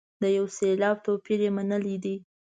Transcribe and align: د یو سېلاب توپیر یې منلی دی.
د 0.21 0.23
یو 0.37 0.45
سېلاب 0.57 0.97
توپیر 1.05 1.39
یې 1.45 1.51
منلی 1.57 1.95
دی. 2.03 2.15